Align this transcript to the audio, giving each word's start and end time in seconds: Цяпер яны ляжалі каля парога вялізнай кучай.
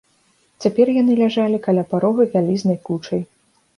Цяпер 0.65 0.87
яны 1.01 1.17
ляжалі 1.21 1.57
каля 1.67 1.83
парога 1.93 2.21
вялізнай 2.33 2.77
кучай. 2.89 3.21